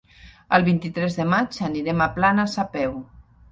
[0.57, 3.01] El vint-i-tres de maig anirem a Planes a peu.